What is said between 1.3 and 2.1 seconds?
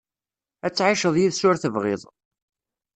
ur tebɣiḍ.